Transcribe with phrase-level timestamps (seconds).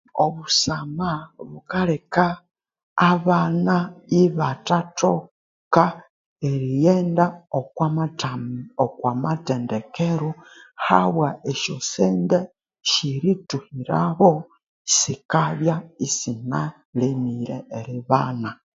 [0.25, 1.09] Obusama
[1.51, 2.25] bukaleka
[3.11, 3.75] abana
[4.21, 5.83] ibathathoka
[6.49, 7.25] erighenda
[7.59, 8.31] okwa matha
[8.83, 10.29] okwamathendekero
[10.87, 12.39] habwa esyo sente
[12.91, 14.29] syerithuhiraho
[14.97, 15.75] sikabya
[16.05, 18.49] isinalemire eribana